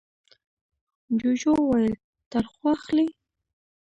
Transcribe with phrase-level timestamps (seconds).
[1.19, 1.93] جوجو وویل
[2.31, 3.05] تنخوا اخلې؟